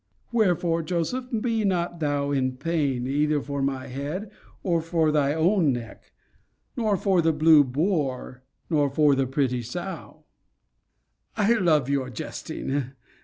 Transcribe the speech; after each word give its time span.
Wherefore, 0.31 0.81
Joseph, 0.81 1.25
be 1.41 1.63
not 1.63 1.99
thou 1.99 2.31
in 2.31 2.57
pain, 2.57 3.05
either 3.05 3.39
for 3.39 3.61
my 3.61 3.85
head, 3.85 4.31
or 4.63 4.81
for 4.81 5.11
thy 5.11 5.35
own 5.35 5.71
neck; 5.71 6.11
nor 6.75 6.97
for 6.97 7.21
the 7.21 7.31
Blue 7.31 7.63
Boar; 7.63 8.41
nor 8.67 8.89
for 8.89 9.13
the 9.13 9.27
pretty 9.27 9.61
Sow. 9.61 10.23
I 11.37 11.53
love 11.53 11.87
your 11.87 12.09
jesting. 12.09 12.93